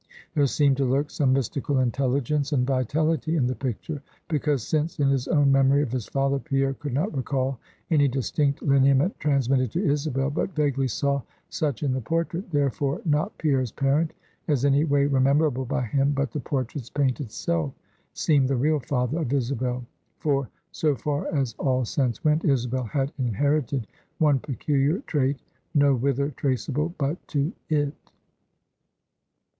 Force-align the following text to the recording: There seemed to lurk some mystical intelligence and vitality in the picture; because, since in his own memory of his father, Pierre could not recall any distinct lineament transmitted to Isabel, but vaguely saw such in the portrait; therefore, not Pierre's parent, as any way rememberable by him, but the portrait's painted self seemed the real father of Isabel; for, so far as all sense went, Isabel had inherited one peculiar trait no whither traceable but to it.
There 0.33 0.47
seemed 0.47 0.77
to 0.77 0.83
lurk 0.83 1.11
some 1.11 1.31
mystical 1.31 1.77
intelligence 1.77 2.51
and 2.53 2.65
vitality 2.65 3.35
in 3.35 3.45
the 3.45 3.53
picture; 3.53 4.01
because, 4.29 4.67
since 4.67 4.99
in 4.99 5.09
his 5.09 5.27
own 5.27 5.51
memory 5.51 5.83
of 5.83 5.91
his 5.91 6.07
father, 6.07 6.39
Pierre 6.39 6.73
could 6.73 6.91
not 6.93 7.15
recall 7.15 7.59
any 7.91 8.07
distinct 8.07 8.63
lineament 8.63 9.13
transmitted 9.19 9.71
to 9.73 9.85
Isabel, 9.87 10.31
but 10.31 10.55
vaguely 10.55 10.87
saw 10.87 11.21
such 11.49 11.83
in 11.83 11.91
the 11.93 12.01
portrait; 12.01 12.49
therefore, 12.49 12.99
not 13.05 13.37
Pierre's 13.37 13.71
parent, 13.71 14.11
as 14.47 14.65
any 14.65 14.85
way 14.85 15.05
rememberable 15.05 15.65
by 15.65 15.83
him, 15.85 16.13
but 16.13 16.31
the 16.31 16.39
portrait's 16.39 16.89
painted 16.89 17.31
self 17.31 17.71
seemed 18.15 18.47
the 18.47 18.55
real 18.55 18.79
father 18.79 19.19
of 19.19 19.31
Isabel; 19.31 19.85
for, 20.17 20.49
so 20.71 20.95
far 20.95 21.27
as 21.31 21.53
all 21.59 21.85
sense 21.85 22.23
went, 22.23 22.43
Isabel 22.43 22.85
had 22.85 23.11
inherited 23.19 23.85
one 24.17 24.39
peculiar 24.39 25.01
trait 25.01 25.37
no 25.75 25.93
whither 25.93 26.31
traceable 26.31 26.91
but 26.97 27.19
to 27.27 27.53
it. 27.69 27.93